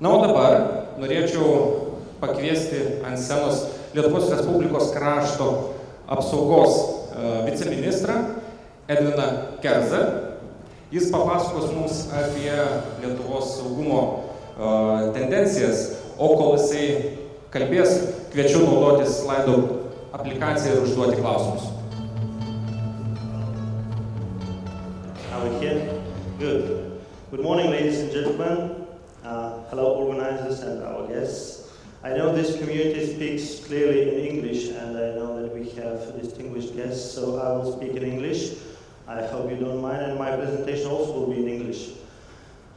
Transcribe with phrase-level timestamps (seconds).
[0.00, 0.54] Na, o dabar
[0.96, 1.48] norėčiau
[2.22, 5.48] pakviesti ant scenos Lietuvos Respublikos krašto
[6.08, 6.72] apsaugos
[7.12, 8.14] e, viceministrą
[8.88, 9.26] Edviną
[9.60, 10.00] Kerzą.
[10.88, 12.56] Jis papasakos mums apie
[13.02, 14.00] Lietuvos saugumo
[14.56, 15.84] e, tendencijas,
[16.16, 16.88] o kol jisai
[17.52, 17.92] kalbės,
[18.32, 19.60] kviečiu naudotis slaido
[20.16, 21.68] aplikaciją ir užduoti klausimus.
[25.28, 26.00] Are we here?
[26.40, 27.00] Good.
[27.30, 28.79] Good morning, ladies and gentlemen.
[29.70, 31.70] Hello, organizers and our guests.
[32.02, 36.74] I know this community speaks clearly in English, and I know that we have distinguished
[36.74, 38.54] guests, so I will speak in English.
[39.06, 41.90] I hope you don't mind, and my presentation also will be in English.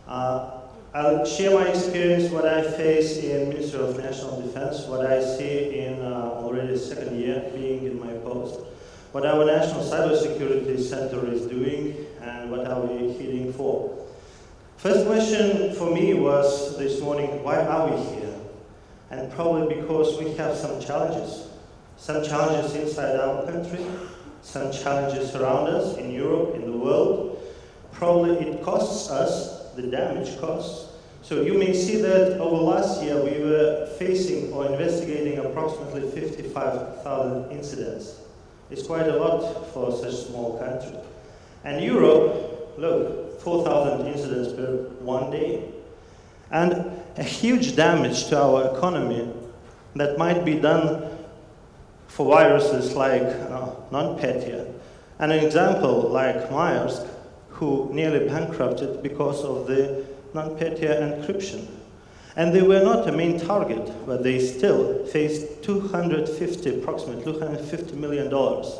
[0.08, 0.52] Uh,
[0.94, 5.80] I'll share my experience, what I face in Ministry of National Defense, what I see
[5.80, 8.60] in uh, already second year being in my post,
[9.14, 13.98] what our National Cybersecurity Center is doing, and what are we heading for.
[14.84, 18.36] First question for me was this morning, why are we here?
[19.12, 21.48] And probably because we have some challenges.
[21.95, 23.80] Some challenges inside our country,
[24.42, 27.42] some challenges around us in Europe, in the world.
[27.94, 30.92] Probably it costs us the damage costs.
[31.22, 37.52] So you may see that over last year we were facing or investigating approximately 55,000
[37.52, 38.20] incidents.
[38.70, 41.00] It's quite a lot for such a small country.
[41.64, 45.70] And Europe, look, 4,000 incidents per one day.
[46.52, 49.31] And a huge damage to our economy
[49.95, 51.09] that might be done
[52.08, 54.72] for viruses like uh, NotPetya.
[55.20, 57.08] And an example like Maersk,
[57.50, 61.67] who nearly bankrupted because of the NotPetya encryption.
[62.36, 68.30] And they were not a main target, but they still faced 250, approximately 250 million
[68.30, 68.76] dollars.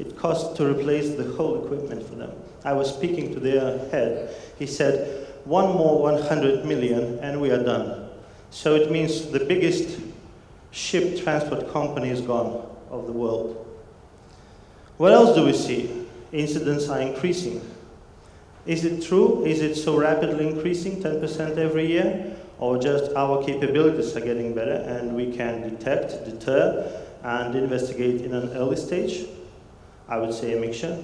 [0.00, 2.32] It cost to replace the whole equipment for them.
[2.64, 4.34] I was speaking to their head.
[4.58, 8.08] He said, one more 100 million and we are done.
[8.48, 10.00] So it means the biggest
[10.70, 13.66] ship transport company is gone of the world.
[14.96, 16.06] What else do we see?
[16.32, 17.60] Incidents are increasing.
[18.64, 19.44] Is it true?
[19.44, 22.36] Is it so rapidly increasing, 10% every year?
[22.58, 26.90] Or just our capabilities are getting better and we can detect, deter,
[27.22, 29.26] and investigate in an early stage?
[30.10, 30.98] I would say a mixture.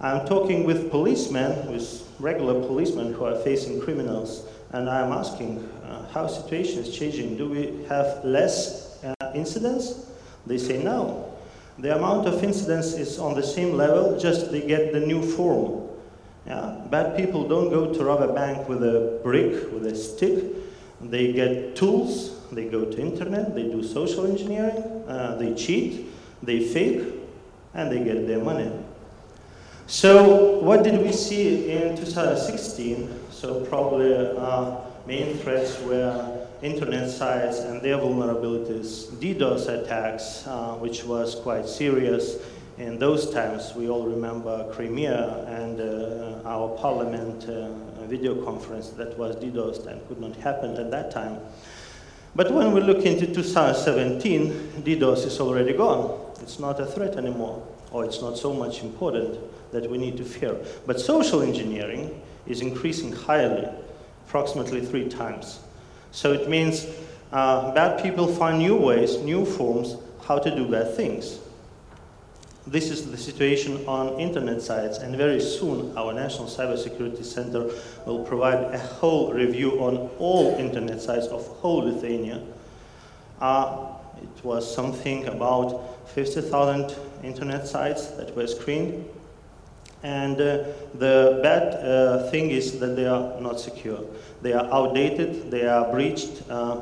[0.00, 6.08] I'm talking with policemen, with regular policemen who are facing criminals, and I'm asking uh,
[6.10, 7.36] how situation is changing.
[7.36, 10.10] Do we have less uh, incidents?
[10.46, 11.32] They say no.
[11.78, 15.88] The amount of incidents is on the same level, just they get the new form.
[16.46, 16.80] Yeah?
[16.90, 20.44] Bad people don't go to rob a bank with a brick, with a stick.
[21.00, 26.06] They get tools, they go to internet, they do social engineering, uh, they cheat,
[26.42, 27.23] they fake,
[27.74, 28.70] and they get their money.
[29.86, 33.10] So what did we see in 2016?
[33.30, 34.76] So probably uh,
[35.06, 42.36] main threats were internet sites and their vulnerabilities, DDoS attacks, uh, which was quite serious
[42.78, 43.74] in those times.
[43.74, 47.68] We all remember Crimea and uh, our parliament uh,
[48.06, 51.38] video conference that was DDoS and could not happen at that time.
[52.34, 56.23] But when we look into 2017, DDoS is already gone.
[56.40, 59.38] It's not a threat anymore, or it's not so much important
[59.72, 60.56] that we need to fear.
[60.86, 63.68] But social engineering is increasing highly,
[64.26, 65.60] approximately three times.
[66.12, 66.86] So it means
[67.32, 71.38] uh, bad people find new ways, new forms, how to do bad things.
[72.66, 77.70] This is the situation on internet sites, and very soon our National Cybersecurity Center
[78.06, 82.40] will provide a whole review on all internet sites of whole Lithuania.
[83.40, 83.86] Uh,
[84.22, 89.08] it was something about 50,000 internet sites that were screened.
[90.02, 90.64] And uh,
[90.94, 94.00] the bad uh, thing is that they are not secure.
[94.42, 96.78] They are outdated, they are breached, uh,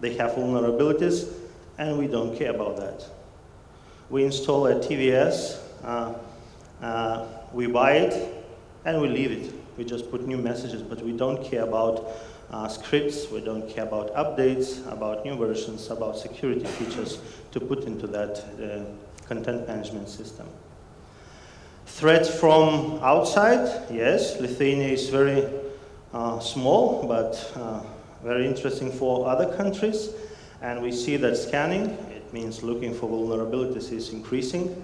[0.00, 1.32] they have vulnerabilities,
[1.78, 3.06] and we don't care about that.
[4.10, 6.14] We install a TVS, uh,
[6.82, 8.44] uh, we buy it,
[8.84, 9.52] and we leave it.
[9.78, 12.06] We just put new messages, but we don't care about
[12.50, 17.20] uh, scripts, we don't care about updates, about new versions, about security features
[17.52, 20.46] to put into that uh, content management system.
[21.86, 25.44] Threats from outside, yes, Lithuania is very
[26.12, 27.82] uh, small, but uh,
[28.22, 30.10] very interesting for other countries.
[30.62, 34.82] And we see that scanning, it means looking for vulnerabilities, is increasing.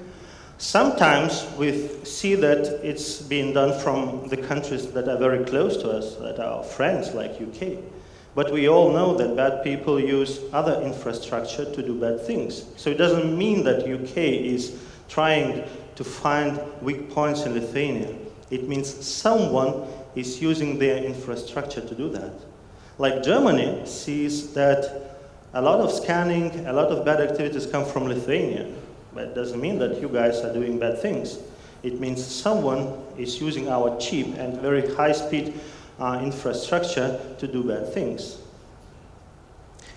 [0.58, 5.90] Sometimes we see that it's being done from the countries that are very close to
[5.90, 7.78] us, that are friends, like UK.
[8.34, 12.64] But we all know that bad people use other infrastructure to do bad things.
[12.76, 14.76] So it doesn't mean that UK is
[15.08, 15.64] trying
[15.96, 18.14] to find weak points in Lithuania.
[18.50, 22.32] It means someone is using their infrastructure to do that.
[22.98, 25.18] like Germany, sees that
[25.52, 28.66] a lot of scanning, a lot of bad activities come from Lithuania.
[29.14, 31.38] But it doesn't mean that you guys are doing bad things.
[31.82, 35.60] It means someone is using our cheap and very high speed
[36.00, 38.38] uh, infrastructure to do bad things.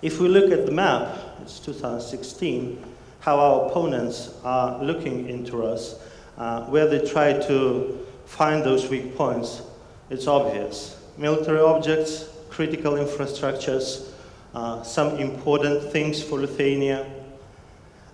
[0.02, 2.84] If we look at the map, it's 2016,
[3.22, 6.00] how our opponents are looking into us,
[6.38, 9.64] uh, where they try to find those weak points,
[10.10, 11.02] it's obvious.
[11.18, 14.10] Military objects, critical infrastructures,
[14.54, 17.06] uh, some important things for Lithuania.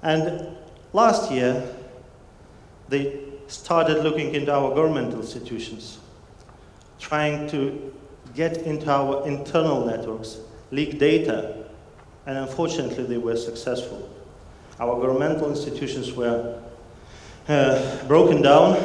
[0.02, 0.56] And
[0.94, 1.68] last year,
[2.90, 6.00] they started looking into our governmental institutions,
[7.00, 7.94] trying to
[8.36, 10.38] get into our internal networks,
[10.72, 11.66] leak data,
[12.25, 14.10] and unfortunately they were successful.
[14.80, 16.60] Our governmental institutions were
[17.48, 18.78] uh, broken down,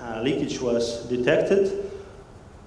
[0.00, 1.90] uh, leakage was detected,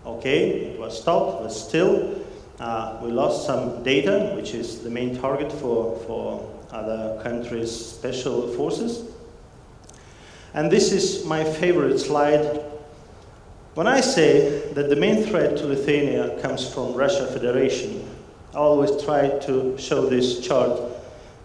[0.05, 2.23] okay, it was stopped, but still
[2.59, 8.47] uh, we lost some data, which is the main target for, for other countries' special
[8.55, 9.09] forces.
[10.53, 12.61] And this is my favorite slide.
[13.75, 18.07] When I say that the main threat to Lithuania comes from Russia Federation,
[18.53, 20.79] I always try to show this chart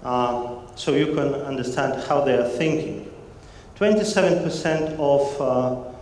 [0.02, 3.10] uh, so you can understand how they are thinking.
[3.76, 5.92] 27% of uh,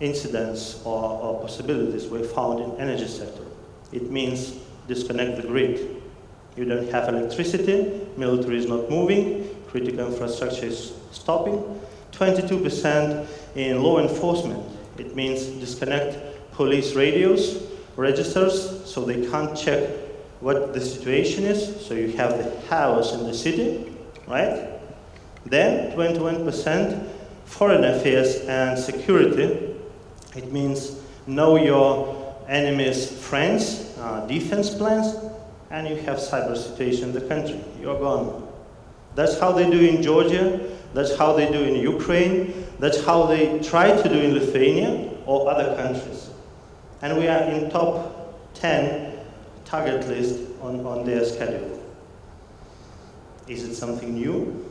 [0.00, 3.44] incidents or, or, possibilities were found in energy sector.
[3.92, 4.58] It means
[4.88, 6.01] disconnect the grid.
[6.56, 11.80] You don't have electricity, military is not moving, critical infrastructure is stopping.
[12.12, 13.26] 22%
[13.56, 14.62] in law enforcement.
[14.98, 17.62] It means disconnect police radios,
[17.96, 19.88] registers, so they can't check
[20.40, 21.84] what the situation is.
[21.86, 23.94] So you have the house in the city,
[24.26, 24.68] right?
[25.46, 27.08] Then 21%
[27.46, 29.74] foreign affairs and security.
[30.36, 35.14] It means know your enemy's friends, uh, defense plans,
[35.72, 37.58] and you have cyber situation in the country.
[37.80, 38.46] You're gone.
[39.14, 40.60] That's how they do in Georgia.
[40.92, 42.66] That's how they do in Ukraine.
[42.78, 46.28] That's how they try to do in Lithuania or other countries.
[47.00, 49.18] And we are in top 10
[49.64, 51.82] target list on, on their schedule.
[53.48, 54.70] Is it something new?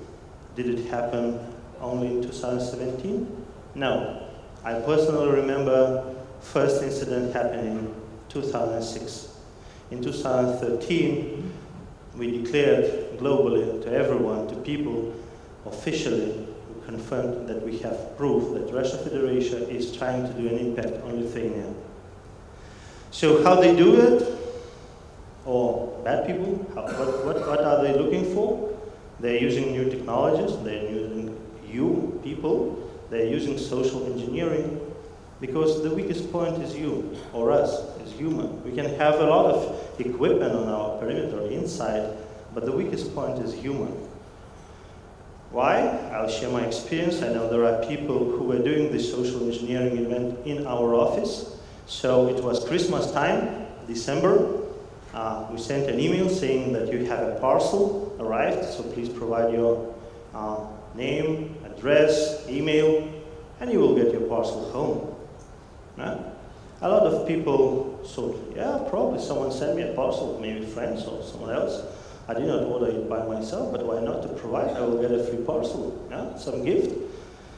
[0.56, 1.40] Did it happen
[1.82, 3.46] only in 2017?
[3.74, 4.28] No.
[4.64, 7.96] I personally remember first incident happening in
[8.30, 9.31] 2006.
[9.92, 11.54] In 2013,
[12.16, 15.14] we declared globally to everyone, to people,
[15.66, 16.48] officially
[16.86, 21.22] confirmed that we have proof that Russia Federation is trying to do an impact on
[21.22, 21.72] Lithuania.
[23.12, 24.38] So how they do it,
[25.46, 28.78] or bad people, how, what, what, what are they looking for?
[29.20, 31.38] They're using new technologies, they're using
[31.68, 34.81] you, people, they're using social engineering,
[35.42, 38.64] because the weakest point is you, or us, is human.
[38.64, 42.16] We can have a lot of equipment on our perimeter inside,
[42.54, 43.92] but the weakest point is human.
[45.50, 45.80] Why?
[46.14, 47.24] I'll share my experience.
[47.24, 51.58] I know there are people who were doing this social engineering event in our office.
[51.88, 54.62] So it was Christmas time, December.
[55.14, 59.52] Uh, we sent an email saying that you have a parcel arrived, so please provide
[59.52, 59.94] your
[60.34, 60.66] uh,
[60.96, 63.12] name, address, email,
[63.60, 65.11] and you will get your parcel home.
[65.98, 71.22] A lot of people thought, yeah, probably someone sent me a parcel, maybe friends or
[71.24, 71.84] someone else.
[72.28, 74.76] I did not order it by myself, but why not to provide?
[74.76, 76.38] I will get a free parcel, yeah?
[76.38, 76.96] some gift.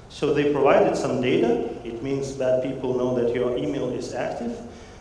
[0.09, 1.69] So they provided some data.
[1.83, 4.57] It means that people know that your email is active.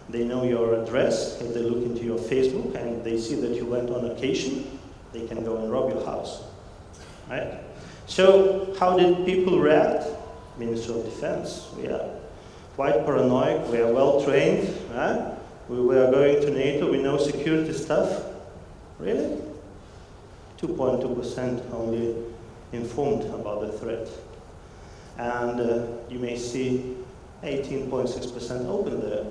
[0.08, 1.40] They know your address.
[1.40, 4.78] If they look into your Facebook and they see that you went on occasion,
[5.12, 6.42] they can go and rob your house.
[7.28, 7.58] Right?
[8.06, 10.06] So how did people react?
[10.58, 11.68] Minister of Defense.
[11.76, 12.21] Are
[12.74, 13.70] quite paranoid.
[13.70, 14.68] We are well trained.
[14.92, 15.34] Right?
[15.68, 16.90] We were going to NATO.
[16.90, 18.24] We know security stuff.
[18.98, 19.40] Really?
[20.58, 22.14] 2.2% only
[22.72, 24.08] informed about the threat.
[25.18, 26.96] And uh, you may see
[27.42, 29.26] 18.6% open the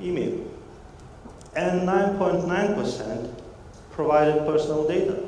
[0.00, 0.46] email.
[1.56, 3.34] And 9.9%
[3.90, 5.22] provided personal data.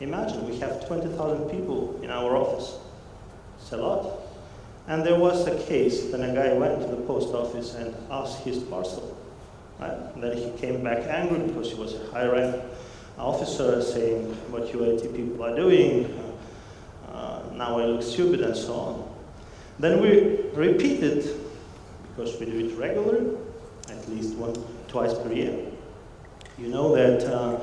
[0.00, 2.78] Imagine we have 20,000 people in our office.
[3.60, 4.21] It's a lot.
[4.88, 8.40] And there was a case that a guy went to the post office and asked
[8.40, 9.16] his parcel.
[9.78, 10.20] Right?
[10.20, 12.62] Then he came back angry because he was a high rank
[13.18, 16.12] officer saying what IT people are doing,
[17.12, 19.14] uh, now I look stupid and so on.
[19.78, 21.36] Then we repeat it,
[22.08, 23.36] because we do it regularly,
[23.88, 24.54] at least one,
[24.88, 25.66] twice per year.
[26.58, 27.58] You know that uh,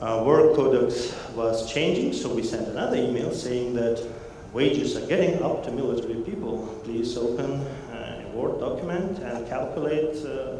[0.00, 4.04] uh, work codex was changing, so we sent another email saying that
[4.52, 6.80] wages are getting up to military people.
[6.84, 10.58] Please open a Word document and calculate uh,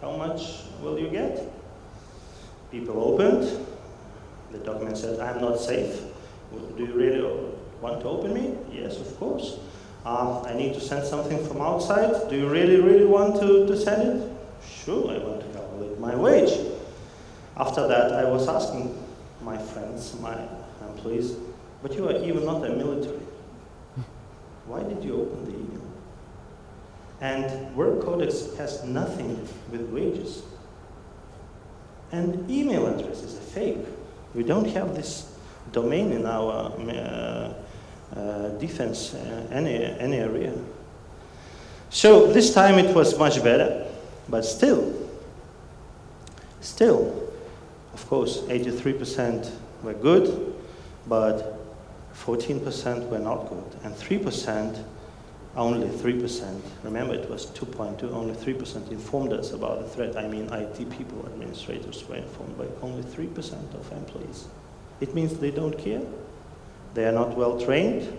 [0.00, 1.52] how much will you get.
[2.70, 3.66] People opened.
[4.52, 6.00] The document said, I'm not safe.
[6.76, 7.22] Do you really
[7.80, 8.56] want to open me?
[8.72, 9.58] Yes, of course.
[10.04, 12.30] Uh, I need to send something from outside.
[12.30, 14.32] Do you really, really want to, to send it?
[14.64, 16.58] Sure, I want to calculate my wage.
[17.56, 18.96] After that, I was asking
[19.42, 20.36] my friends, my
[20.88, 21.34] employees,
[21.82, 23.19] but you are even not a military.
[24.66, 25.80] Why did you open the email?
[27.20, 30.42] And work codex has nothing with wages.
[32.12, 33.86] And email address is a fake.
[34.34, 35.32] We don't have this
[35.72, 37.54] domain in our uh,
[38.16, 40.52] uh, defense uh, any, any area.
[41.90, 43.86] So this time it was much better,
[44.28, 44.92] but still,
[46.60, 47.32] still,
[47.92, 49.50] of course, 83%
[49.82, 50.54] were good,
[51.06, 51.59] but
[52.24, 54.84] 14% were not good, and 3%,
[55.56, 60.16] only 3%, remember it was 2.2, only 3% informed us about the threat.
[60.16, 64.48] I mean, IT people, administrators were informed by only 3% of employees.
[65.00, 66.02] It means they don't care,
[66.94, 68.16] they are not well trained,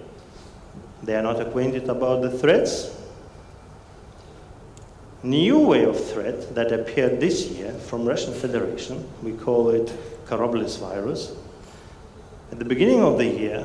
[1.03, 2.97] they are not acquainted about the threats.
[5.23, 9.93] New way of threat that appeared this year from Russian Federation, we call it
[10.25, 11.35] Koroblis virus.
[12.51, 13.63] At the beginning of the year,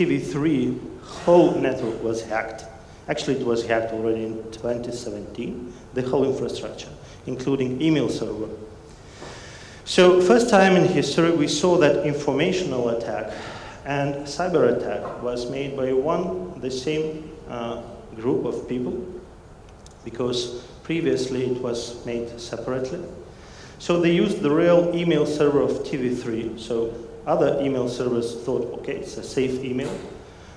[0.00, 2.64] TV3 whole network was hacked.
[3.06, 6.88] Actually, it was hacked already in 2017, the whole infrastructure,
[7.26, 8.48] including email server.
[9.84, 13.34] So, first time in history, we saw that informational attack
[13.84, 17.82] and cyber attack was made by one, the same uh,
[18.16, 19.04] group of people,
[20.02, 23.04] because previously it was made separately.
[23.78, 26.58] So they used the real email server of TV3.
[26.58, 26.94] So
[27.26, 29.92] other email servers thought, okay, it's a safe email.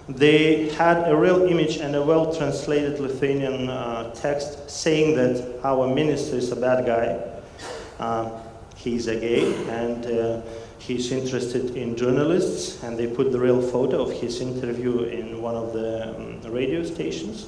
[0.09, 5.87] They had a real image and a well translated Lithuanian uh, text saying that our
[5.87, 7.21] minister is a bad guy.
[7.99, 8.29] Uh,
[8.75, 10.41] he's a gay and uh,
[10.77, 12.83] he's interested in journalists.
[12.83, 16.83] And they put the real photo of his interview in one of the um, radio
[16.83, 17.47] stations.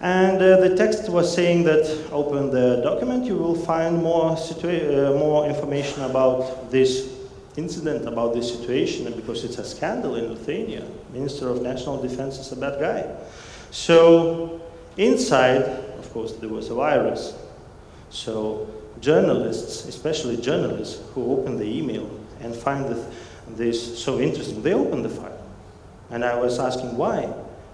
[0.00, 5.14] And uh, the text was saying that open the document, you will find more, situa-
[5.14, 7.17] uh, more information about this
[7.58, 10.86] incident about this situation because it's a scandal in Lithuania.
[11.12, 13.04] Minister of National Defense is a bad guy.
[13.70, 14.60] So
[14.96, 15.62] inside,
[15.98, 17.34] of course, there was a virus.
[18.10, 22.08] So journalists, especially journalists who open the email
[22.40, 22.94] and find
[23.48, 25.42] this so interesting, they open the file.
[26.10, 27.28] And I was asking why.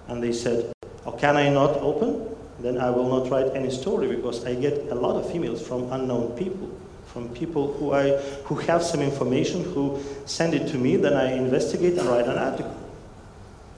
[0.08, 0.72] And they said,
[1.06, 2.34] oh, can I not open?
[2.60, 5.92] Then I will not write any story because I get a lot of emails from
[5.92, 6.70] unknown people
[7.14, 8.16] from people who, I,
[8.46, 12.36] who have some information, who send it to me, then I investigate and write an
[12.36, 12.74] article.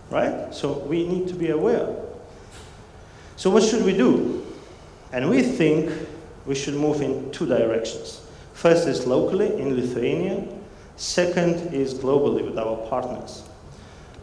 [0.08, 0.54] Right?
[0.54, 1.94] So we need to be aware.
[3.36, 4.42] So what should we do?
[5.12, 5.92] And we think
[6.46, 8.22] we should move in two directions.
[8.54, 10.42] First is locally in Lithuania.
[10.96, 13.42] Second is globally with our partners.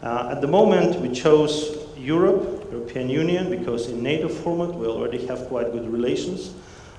[0.02, 5.24] Uh, at the moment, we chose Europe, European Union, because in NATO format we already
[5.28, 6.52] have quite good relations.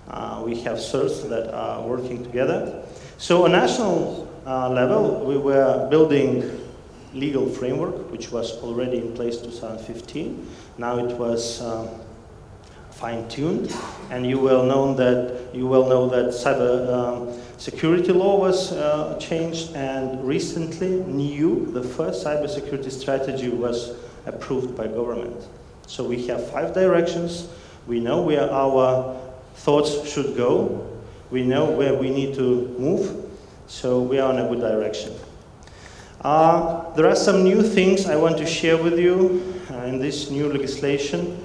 [0.09, 2.83] Uh, we have CERTs that are working together.
[3.17, 6.61] So on national uh, level, we were building
[7.13, 10.47] legal framework, which was already in place 2015.
[10.77, 11.89] Now it was um,
[12.91, 13.73] fine-tuned,
[14.11, 19.17] and you will know that you will know that cyber um, security law was uh,
[19.19, 23.93] changed, and recently, new the first cybersecurity strategy was
[24.25, 25.47] approved by government.
[25.87, 27.47] So we have five directions.
[27.87, 29.15] We know where our
[29.55, 30.87] thoughts should go.
[31.31, 33.25] We know where we need to move,
[33.67, 35.13] so we are in a good direction.
[36.21, 40.29] Uh, there are some new things I want to share with you uh, in this
[40.29, 41.43] new legislation.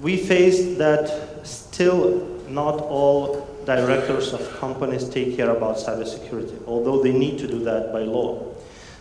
[0.00, 7.12] We faced that still not all directors of companies take care about cybersecurity, although they
[7.12, 8.54] need to do that by law.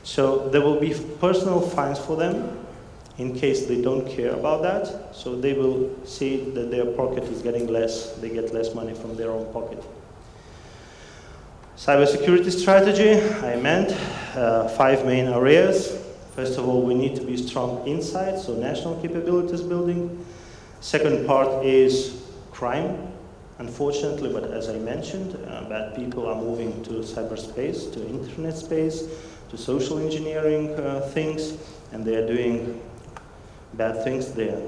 [0.03, 2.62] So there will be personal fines for them
[3.17, 5.15] in case they don't care about that.
[5.15, 9.15] So they will see that their pocket is getting less, they get less money from
[9.15, 9.83] their own pocket.
[11.77, 13.91] Cybersecurity strategy, I meant
[14.35, 15.99] uh, five main areas.
[16.35, 20.25] First of all, we need to be strong inside, so national capabilities building.
[20.81, 23.11] Second part is crime,
[23.59, 29.07] unfortunately, but as I mentioned, uh, bad people are moving to cyberspace, to internet space,
[29.49, 31.57] to social engineering uh, things,
[31.91, 32.81] and they are doing
[33.73, 34.61] bad things there.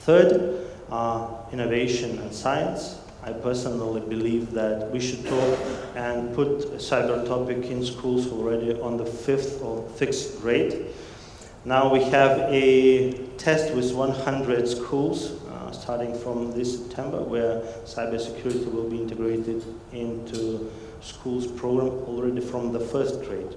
[0.00, 3.00] Third, uh, innovation and science.
[3.22, 5.58] I personally believe that we should talk
[5.96, 10.86] and put cyber topic in schools already on the fifth or sixth grade.
[11.64, 18.70] Now we have a test with 100 schools uh, starting from this September where cybersecurity
[18.70, 20.70] will be integrated into
[21.00, 23.56] schools program already from the first grade.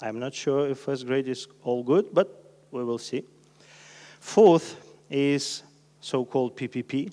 [0.00, 2.28] I'm not sure if first grade is all good, but
[2.70, 3.24] we will see.
[4.24, 5.62] Fourth is
[6.00, 7.12] so-called PPP.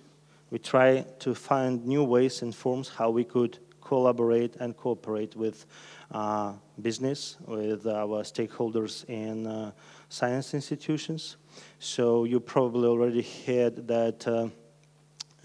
[0.49, 5.65] We try to find new ways and forms how we could collaborate and cooperate with
[6.11, 9.71] uh, business, with our stakeholders in uh,
[10.07, 11.35] science institutions.
[11.79, 14.47] So you probably already heard that uh,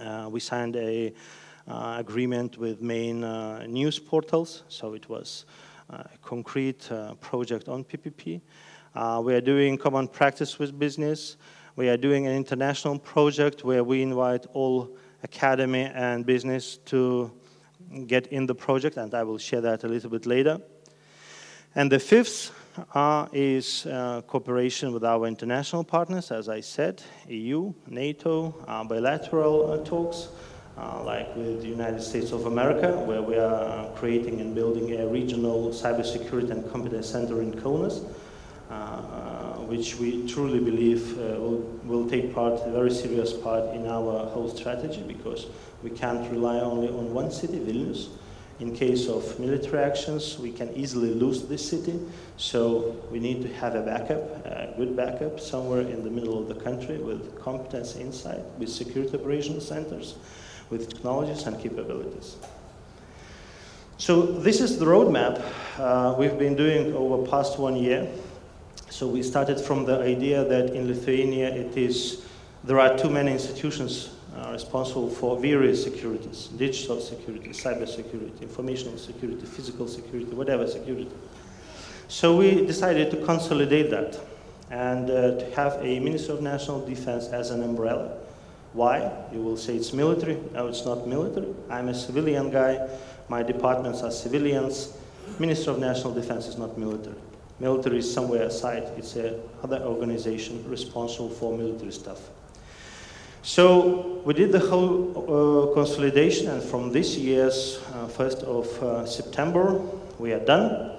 [0.01, 1.13] uh we signed a
[1.69, 4.63] uh, agreement with main uh, news portals.
[4.69, 5.45] So it was
[5.91, 6.89] a concrete
[7.21, 8.41] project on PPP.
[9.23, 11.37] We are doing common practice with business.
[11.77, 17.31] We are doing an international project where we invite all academy and business to
[18.07, 20.61] get in the project, and I will share that a little bit later.
[21.75, 22.53] And the fifth
[22.95, 29.73] uh, is uh, cooperation with our international partners, as I said, EU, NATO, uh, bilateral
[29.73, 30.29] uh, talks,
[30.79, 34.99] uh, like with the United States of America, where we are uh, creating and building
[34.99, 38.05] a regional cybersecurity and competence center in Kaunas
[39.67, 44.27] which we truly believe uh, will, will take part, a very serious part in our
[44.27, 45.47] whole strategy because
[45.83, 48.09] we can't rely only on one city, Vilnius.
[48.59, 52.01] In case of military actions, we can easily lose this city,
[52.39, 56.49] so we need to have a backup, a good backup, somewhere in the middle of
[56.49, 60.15] the country with competence inside, with security operations centers,
[60.71, 62.37] with technologies and capabilities.
[63.99, 65.43] So this is the roadmap
[65.79, 68.09] uh, we've been doing over past one year.
[68.91, 72.25] So we started from the idea that in Lithuania it is,
[72.65, 78.99] there are too many institutions uh, responsible for various securities, digital security, cyber security, informational
[78.99, 81.11] security, physical security, whatever security.
[82.09, 84.19] So we decided to consolidate that
[84.71, 88.17] and uh, to have a Minister of National Defense as an umbrella.
[88.73, 89.11] Why?
[89.33, 90.39] You will say it's military.
[90.53, 91.55] No, it's not military.
[91.71, 92.89] I'm a civilian guy.
[93.29, 94.97] My departments are civilians.
[95.39, 97.17] Minister of National Defense is not military.
[97.59, 98.85] Military is somewhere aside.
[98.97, 102.21] It's a other organization responsible for military stuff.
[103.43, 109.07] So we did the whole uh, consolidation, and from this year's uh, 1st of uh,
[109.07, 109.81] September,
[110.19, 110.93] we are done.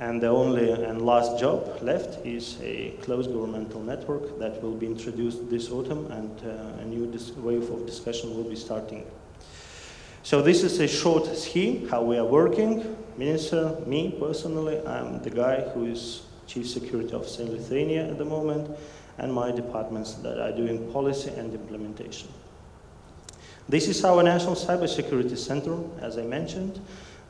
[0.00, 4.86] And the only and last job left is a closed governmental network that will be
[4.86, 9.04] introduced this autumn, and uh, a new wave of discussion will be starting.
[10.22, 12.96] So this is a short scheme how we are working.
[13.16, 18.24] Minister, me personally, I'm the guy who is Chief Security Officer in Lithuania at the
[18.24, 18.76] moment,
[19.18, 22.28] and my departments that are doing policy and implementation.
[23.68, 26.80] This is our National Cybersecurity Center, as I mentioned.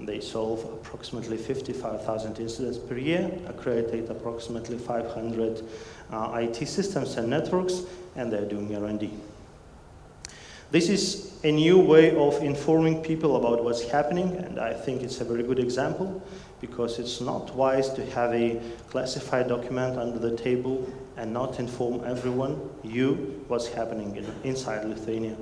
[0.01, 5.65] They solve approximately 55,000 incidents per year, accredit approximately 500
[6.11, 7.83] uh, IT systems and networks,
[8.15, 9.11] and they're doing R&D.
[10.71, 15.19] This is a new way of informing people about what's happening, and I think it's
[15.23, 16.23] a very good example
[16.61, 22.05] because it's not wise to have a classified document under the table and not inform
[22.05, 25.37] everyone, you, what's happening in, inside Lithuania.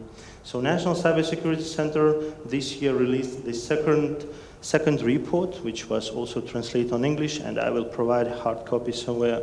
[0.44, 4.26] So National Cybersecurity Center this year released the second,
[4.60, 8.92] second report, which was also translated on English, and I will provide a hard copy
[8.92, 9.42] somewhere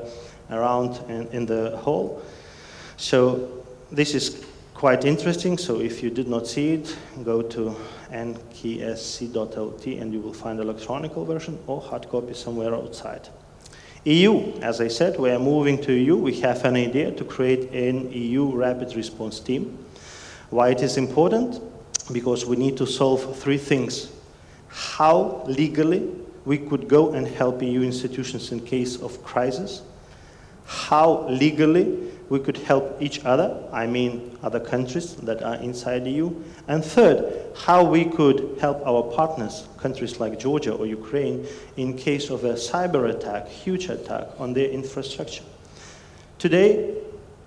[0.50, 2.22] around in, in the hall.
[2.96, 4.46] So this is
[4.84, 5.58] quite interesting.
[5.58, 7.74] So if you did not see it, go to
[8.12, 13.30] nksc.lt and you will find the electronic version or hard copy somewhere outside.
[14.04, 16.18] EU, as I said, we are moving to EU.
[16.18, 19.78] We have an idea to create an EU rapid response team.
[20.50, 21.62] Why it is important?
[22.12, 24.12] Because we need to solve three things.
[24.68, 26.10] How legally
[26.44, 29.82] we could go and help EU institutions in case of crisis.
[30.66, 36.10] How legally we could help each other, I mean other countries that are inside the
[36.10, 36.34] EU.
[36.68, 41.46] And third, how we could help our partners, countries like Georgia or Ukraine,
[41.78, 45.44] in case of a cyber attack, huge attack on their infrastructure.
[46.40, 46.98] Today,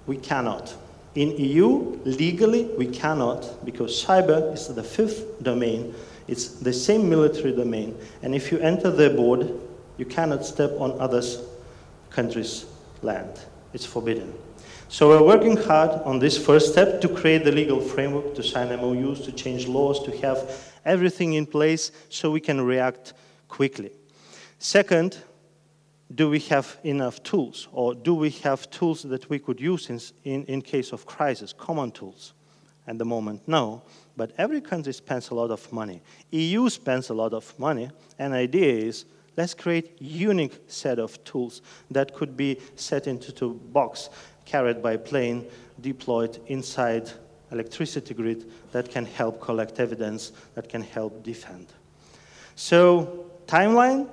[0.06, 0.72] we cannot.
[1.16, 5.96] In EU, legally, we cannot because cyber is the fifth domain.
[6.28, 7.98] It's the same military domain.
[8.22, 9.50] And if you enter their board,
[9.96, 11.42] you cannot step on others'
[12.10, 12.66] countries'
[13.02, 13.40] land.
[13.72, 14.45] It's forbidden.
[14.88, 18.68] So we're working hard on this first step to create the legal framework, to sign
[18.68, 23.12] MOUs, to change laws, to have everything in place so we can react
[23.48, 23.90] quickly.
[24.60, 25.18] Second,
[26.14, 27.66] do we have enough tools?
[27.72, 31.52] Or do we have tools that we could use in, in, in case of crisis,
[31.52, 32.32] common tools?
[32.86, 33.82] At the moment, no.
[34.16, 36.00] But every country spends a lot of money.
[36.30, 39.04] EU spends a lot of money, and idea is
[39.36, 44.10] let's create unique set of tools that could be set into a box
[44.44, 45.44] carried by plane
[45.80, 47.10] deployed inside
[47.52, 51.66] electricity grid that can help collect evidence, that can help defend.
[52.54, 54.08] So, timeline.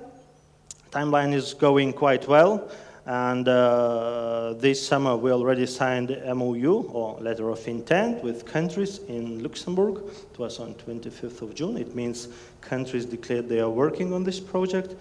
[0.90, 2.70] Timeline is going quite well.
[3.06, 9.42] And uh, this summer, we already signed MOU or letter of intent with countries in
[9.42, 10.02] Luxembourg.
[10.32, 11.76] It was on 25th of June.
[11.76, 12.28] It means
[12.62, 14.94] countries declared they are working on this project.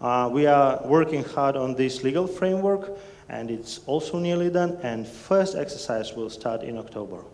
[0.00, 2.96] Uh, we are working hard on this legal framework,
[3.28, 4.78] and it's also nearly done.
[4.84, 7.24] And first exercise will start in October.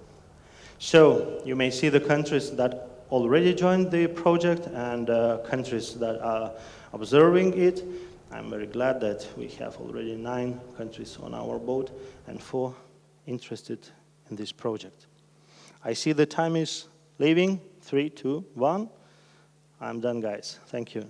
[0.78, 6.18] So you may see the countries that already joined the project and uh, countries that
[6.22, 6.52] are
[6.94, 7.84] observing it.
[8.34, 12.74] I'm very glad that we have already nine countries on our boat and four
[13.28, 13.78] interested
[14.28, 15.06] in this project.
[15.84, 16.88] I see the time is
[17.20, 17.60] leaving.
[17.80, 18.90] Three, two, one.
[19.80, 20.58] I'm done, guys.
[20.66, 21.08] Thank you.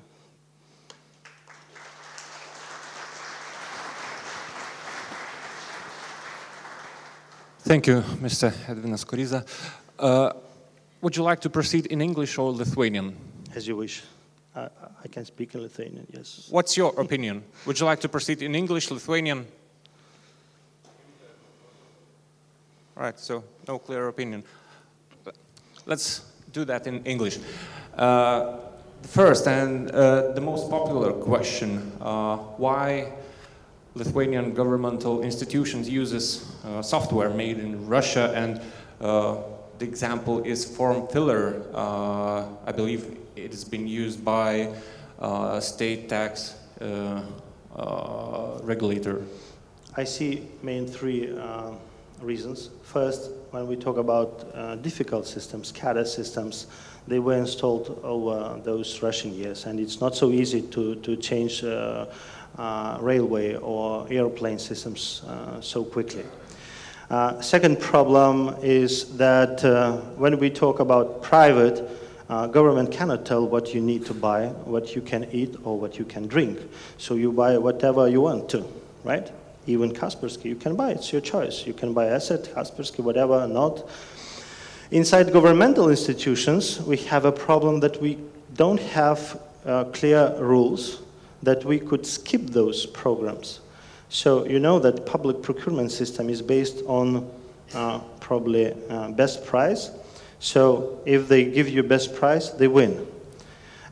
[7.60, 8.50] Thank you, Mr.
[8.66, 9.46] Edvinas Kerza.
[9.98, 10.30] Uh,
[11.00, 13.16] would you like to proceed in English or Lithuanian?
[13.54, 14.02] As you wish.
[14.56, 14.68] I,
[15.04, 16.48] I can speak in Lithuanian, yes.
[16.50, 17.42] What's your opinion?
[17.66, 19.46] Would you like to proceed in English, Lithuanian?
[22.94, 24.44] Right, so no clear opinion.
[25.86, 27.38] Let's do that in English.
[27.96, 28.58] Uh,
[29.02, 33.12] first and uh, the most popular question, uh, why
[33.94, 38.60] Lithuanian governmental institutions uses uh, software made in Russia and
[39.00, 39.36] uh,
[39.78, 41.64] the example is form filler.
[41.74, 44.74] Uh, I believe it has been used by
[45.18, 47.22] uh, state tax uh,
[47.74, 49.22] uh, regulator.
[49.96, 51.70] I see main three uh,
[52.20, 52.70] reasons.
[52.82, 56.66] First, when we talk about difficult systems, SCADA systems,
[57.06, 61.62] they were installed over those Russian years, and it's not so easy to, to change
[62.58, 66.24] uh, railway or airplane systems uh, so quickly.
[67.10, 71.88] Uh, second problem is that uh, when we talk about private,
[72.28, 75.98] uh, government cannot tell what you need to buy, what you can eat, or what
[75.98, 76.58] you can drink.
[76.98, 78.64] So you buy whatever you want to,
[79.04, 79.30] right?
[79.66, 80.92] Even Kaspersky, you can buy.
[80.92, 81.66] It's your choice.
[81.66, 83.88] You can buy ESET, Kaspersky, whatever, not.
[84.90, 88.18] Inside governmental institutions, we have a problem that we
[88.54, 91.02] don't have uh, clear rules
[91.42, 93.60] that we could skip those programs.
[94.08, 97.28] So you know that public procurement system is based on
[97.74, 99.90] uh, probably uh, best price.
[100.44, 103.06] So if they give you best price, they win.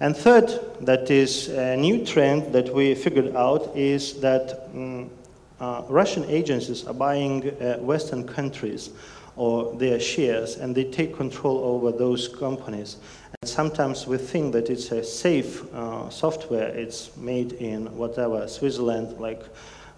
[0.01, 5.11] And third, that is a new trend that we figured out is that um,
[5.59, 8.91] uh, Russian agencies are buying uh, Western countries
[9.35, 12.99] or their shares, and they take control over those companies.
[13.41, 16.69] And sometimes we think that it's a safe uh, software.
[16.69, 19.43] It's made in whatever Switzerland, like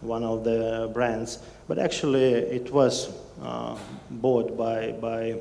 [0.02, 3.12] one of the brands, but actually it was
[3.42, 3.76] uh,
[4.08, 5.40] bought by, by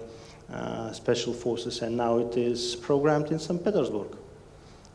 [0.91, 3.63] special forces and now it is programmed in St.
[3.63, 4.17] Petersburg.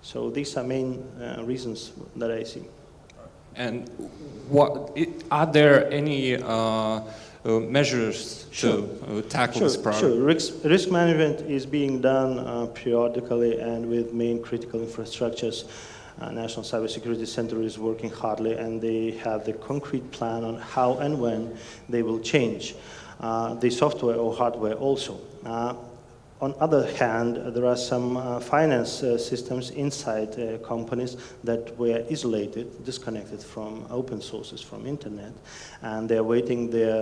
[0.03, 2.65] So these are main uh, reasons that I see.
[3.57, 3.89] And
[4.49, 7.03] what, it, are there any uh, uh,
[7.61, 8.83] measures sure.
[8.83, 10.01] to uh, tackle sure, this problem?
[10.01, 15.65] Sure, risk, risk management is being done periodically and with main critical infrastructures.
[16.21, 20.99] Uh, National Cybersecurity Center is working hardly and they have the concrete plan on how
[20.99, 21.57] and when
[21.89, 22.75] they will change
[23.21, 25.21] uh, the software or hardware also.
[25.49, 25.75] Uh,
[26.43, 32.05] on other hand, there are some uh, finance uh, systems inside uh, companies that were
[32.11, 35.33] isolated, disconnected from open sources, from internet,
[35.81, 36.95] and they're waiting their,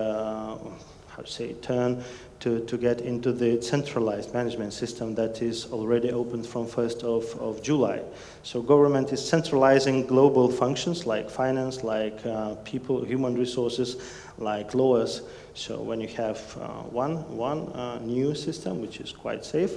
[1.09, 2.03] how to say, turn
[2.41, 7.41] to, to get into the centralized management system that is already opened from 1st of,
[7.41, 8.01] of July.
[8.43, 13.97] So government is centralizing global functions like finance, like uh, people, human resources,
[14.39, 15.23] like lawyers.
[15.57, 19.73] So when you have uh, one, one uh, new system, which is quite safe,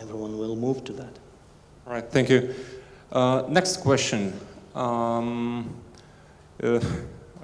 [0.00, 1.18] everyone will move to that.
[1.86, 2.54] All right, thank you.
[3.12, 4.32] Uh, next question.
[4.74, 5.74] Um,
[6.62, 6.80] uh,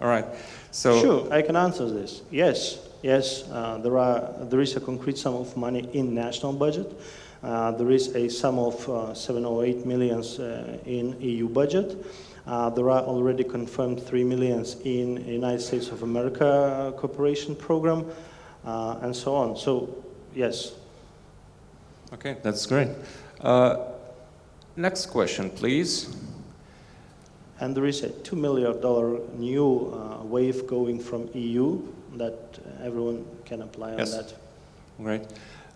[0.02, 0.26] all right.
[0.72, 2.22] So sure, I can answer this.
[2.30, 6.92] Yes, Yes, uh, there, are, there is a concrete sum of money in national budget.
[7.40, 12.04] Uh, there is a sum of uh, 7 or 8 millions uh, in EU budget.
[12.46, 18.06] Uh, there are already confirmed 3 millions in United States of America cooperation program,
[18.64, 19.56] uh, and so on.
[19.56, 20.04] So,
[20.34, 20.72] yes.
[22.12, 22.88] Okay, that's great.
[24.76, 26.14] next question, please.
[27.58, 28.80] And there is a $2 million
[29.40, 31.80] new wave going from EU
[32.16, 34.12] that everyone can apply yes.
[34.12, 34.34] on that.
[34.98, 35.22] Great.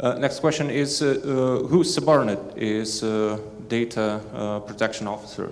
[0.01, 5.51] Uh, next question is, uh, uh, whose subordinate is uh, data uh, protection officer?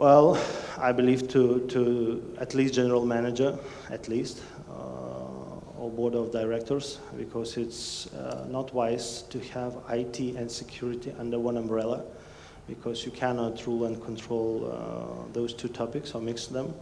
[0.00, 0.42] Well,
[0.78, 3.58] I believe to, to at least general manager,
[3.90, 10.18] at least, uh, or board of directors because it's uh, not wise to have IT
[10.18, 12.02] and security under one umbrella
[12.66, 16.72] because you cannot rule and control uh, those two topics or mix them.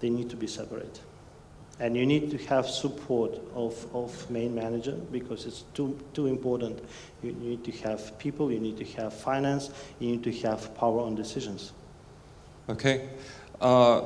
[0.00, 0.98] They need to be separate.
[1.78, 6.82] And you need to have support of, of main manager because it's too, too important.
[7.22, 11.00] You need to have people, you need to have finance, you need to have power
[11.00, 11.72] on decisions.
[12.68, 13.08] Okay.
[13.60, 14.02] Uh,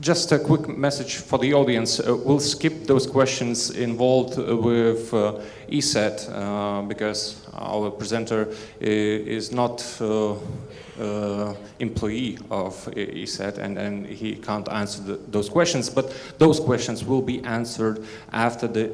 [0.00, 2.00] just a quick message for the audience.
[2.00, 8.48] Uh, we'll skip those questions involved with uh, ESET uh, because our presenter
[8.80, 10.34] is not uh,
[10.98, 15.90] uh, employee of ESET and, and he can't answer the, those questions.
[15.90, 18.92] But those questions will be answered after the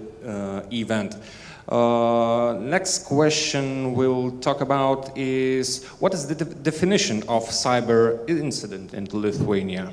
[1.69, 8.93] uh, next question we'll talk about is what is the de definition of cyber incident
[8.93, 9.93] in Lithuania?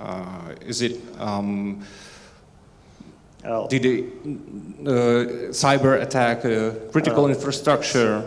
[0.00, 1.84] Uh, is it um,
[3.44, 3.68] oh.
[3.68, 8.24] did a uh, cyber attack uh, critical infrastructure?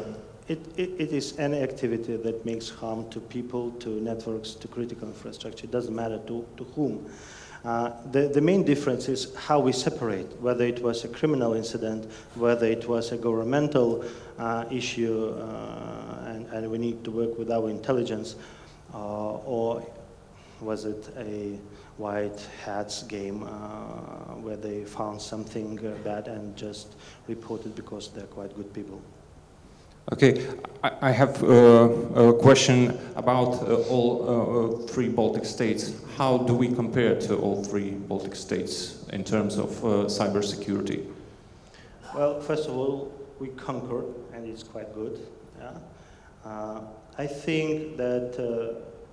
[0.48, 5.08] It, it, it is any activity that makes harm to people, to networks, to critical
[5.08, 5.66] infrastructure.
[5.66, 7.10] It doesn't matter to, to whom.
[7.66, 12.10] Uh, the, the main difference is how we separate, whether it was a criminal incident,
[12.36, 14.06] whether it was a governmental
[14.38, 18.36] uh, issue, uh, and, and, we need to work with our intelligence,
[18.94, 19.86] or
[20.62, 21.58] was it a
[21.98, 26.96] white hats game uh, where they found something uh, bad and just
[27.28, 29.02] reported because they're quite good people?
[30.14, 30.48] Okay,
[30.84, 35.92] I, I have uh, a question about uh, all uh, uh, three Baltic states.
[36.16, 39.70] How do we compare to all three Baltic states in terms of
[40.08, 41.06] cybersecurity?
[42.16, 45.28] Well, first of all, we conquered, and it's quite good.
[45.60, 46.80] Yeah?
[47.20, 48.38] I think that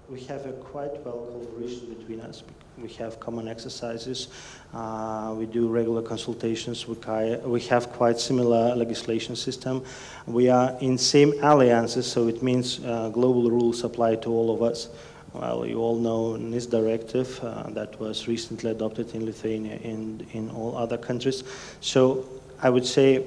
[0.08, 2.44] we have a quite well collaboration between us.
[2.76, 4.28] We have common exercises.
[4.72, 6.88] Uh, we do regular consultations.
[6.88, 6.96] We,
[7.44, 9.84] we have quite similar legislation system.
[10.26, 14.62] We are in same alliances, so it means uh, global rules apply to all of
[14.62, 14.88] us.
[15.32, 20.50] Well, you all know NIS directive uh, that was recently adopted in Lithuania and in
[20.50, 21.44] all other countries.
[21.80, 22.24] So
[22.60, 23.24] I would say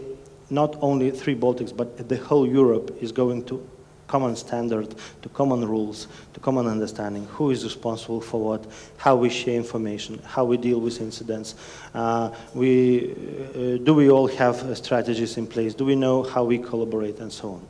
[0.49, 3.65] not only three Baltics, but the whole Europe is going to
[4.07, 8.65] common standard, to common rules, to common understanding, who is responsible for what,
[8.97, 11.55] how we share information, how we deal with incidents.
[11.93, 15.73] Uh, we, uh, do we all have uh, strategies in place?
[15.73, 17.67] Do we know how we collaborate and so on?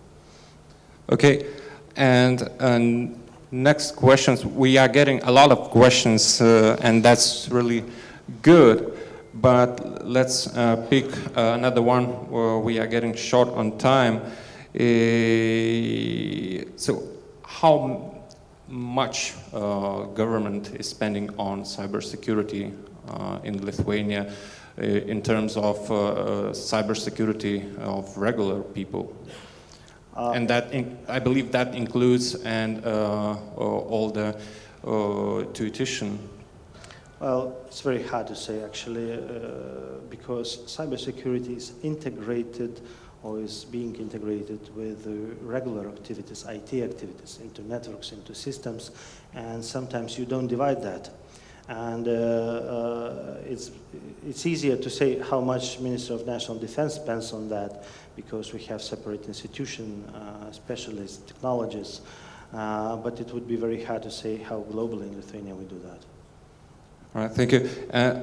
[1.09, 1.47] Okay,
[1.95, 2.47] and
[3.51, 4.45] next questions.
[4.45, 7.83] We are getting a lot of questions, uh, and that's really
[8.41, 8.97] good.
[9.33, 11.05] But let's uh, pick
[11.37, 14.21] uh, another one where we are getting short on time.
[14.79, 17.01] Uh, so
[17.43, 18.13] how
[18.67, 22.71] much uh, government is spending on cybersecurity
[23.09, 24.31] uh, in Lithuania
[24.77, 29.11] in terms of cybersecurity of regular people?
[30.17, 30.73] Uh, and that
[31.07, 34.35] I believe that includes and uh, all the
[34.83, 36.17] uh, tuition.
[37.19, 39.17] Well, it's very hard to say actually,
[40.09, 42.81] because cybersecurity is integrated
[43.23, 45.05] or is being integrated with
[45.41, 48.91] regular activities, IT activities, into networks, into systems,
[49.33, 51.09] and sometimes you don't divide that.
[51.67, 53.71] And uh, uh, it's,
[54.25, 57.83] it's easier to say how much Minister of National Defense spends on that
[58.15, 62.01] because we have separate institution, uh, specialists, technologists,
[62.53, 65.79] uh, but it would be very hard to say how globally in Lithuania we do
[65.79, 65.99] that.
[67.13, 67.69] All right, thank you.
[67.91, 68.21] Uh,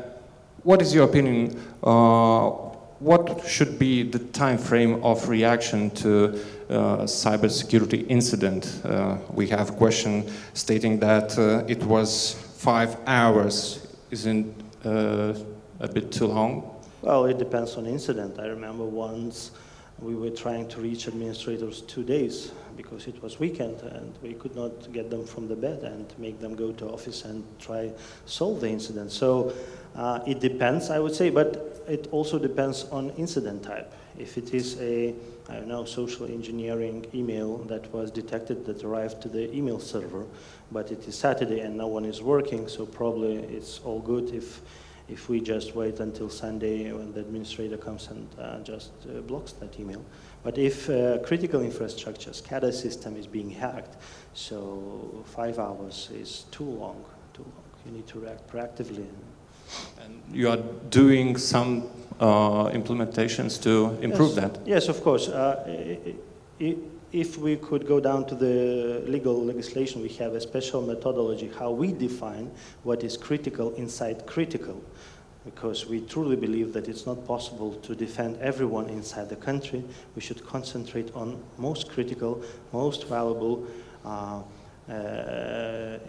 [0.63, 6.99] what is your opinion uh, what should be the time frame of reaction to uh,
[7.05, 8.81] cybersecurity incident?
[8.85, 13.87] Uh, we have a question stating that uh, it was five hours.
[14.11, 14.55] Isn't
[14.85, 15.35] uh,
[15.81, 16.71] a bit too long?
[17.03, 18.39] Well, it depends on incident.
[18.39, 19.51] I remember once
[19.99, 24.55] we were trying to reach administrators two days because it was weekend and we could
[24.57, 27.91] not get them from the bed and make them go to office and try
[28.27, 29.13] solve the incident.
[29.13, 29.53] So
[29.95, 33.93] uh, it depends, I would say, but it also depends on incident type.
[34.19, 35.15] If it is a,
[35.49, 40.25] I don't know, social engineering email that was detected that arrived to the email server,
[40.73, 44.61] but it is Saturday and no one is working, so probably it's all good if
[45.09, 49.53] if we just wait until Sunday when the administrator comes and uh, just uh, blocks
[49.53, 50.03] that email.
[50.43, 53.97] But if uh, critical infrastructure, SCADA system is being hacked,
[54.33, 57.05] so five hours is too long,
[57.35, 57.65] too long.
[57.85, 59.07] You need to react proactively.
[60.03, 60.59] And you are
[60.91, 61.85] doing some
[62.21, 64.41] uh, implementations to improve yes.
[64.41, 64.67] that?
[64.67, 65.29] Yes, of course.
[65.29, 66.15] Uh,
[67.13, 71.71] if we could go down to the legal legislation, we have a special methodology how
[71.71, 72.51] we define
[72.83, 74.83] what is critical inside critical.
[75.45, 79.85] because we truly believe that it's not possible to defend everyone inside the country.
[80.17, 83.67] We should concentrate on most critical, most valuable
[84.05, 84.43] uh,
[84.89, 84.93] uh,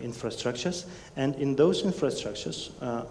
[0.01, 0.85] infrastructures.
[1.17, 3.05] And in those infrastructures, uh,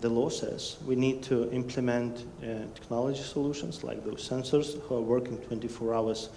[0.00, 5.00] the law says we need to implement uh, technology solutions like those sensors who are
[5.00, 6.28] working 24 hours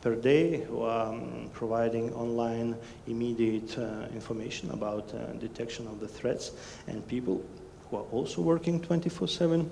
[0.00, 6.06] per day, who are um, providing online immediate uh, information about uh, detection of the
[6.06, 6.52] threats,
[6.86, 7.42] and people
[7.90, 9.68] who are also working 24/7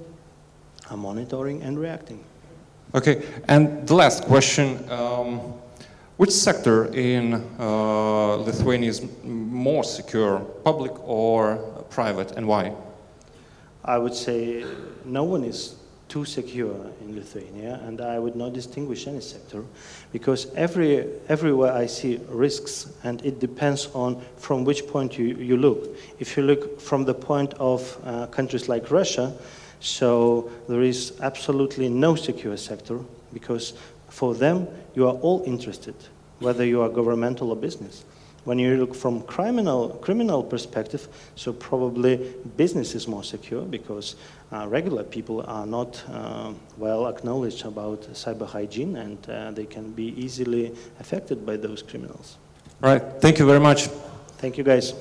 [0.91, 2.25] are monitoring and reacting.
[2.95, 4.89] Okay, and the last question.
[4.91, 5.55] Um,
[6.17, 11.57] which sector in uh, Lithuania is more secure, public or
[11.91, 12.73] private, and why?
[13.87, 14.65] I would say
[15.05, 15.77] no one is
[16.09, 19.65] too secure in Lithuania, and I would not distinguish any sector
[20.13, 25.57] because every, everywhere I see risks, and it depends on from which point you, you
[25.57, 25.97] look.
[26.19, 29.33] If you look from the point of uh, countries like Russia,
[29.81, 33.01] so there is absolutely no secure sector
[33.33, 33.75] because
[34.09, 35.95] for them you are all interested,
[36.39, 38.05] whether you are governmental or business.
[38.47, 44.15] When you look from criminal criminal perspective, so probably business is more secure because
[44.53, 49.91] uh, regular people are not uh, well acknowledged about cyber hygiene and uh, they can
[49.91, 52.37] be easily affected by those criminals.
[52.85, 53.03] All right.
[53.21, 53.89] Thank you very much.
[54.39, 54.95] Thank you, guys.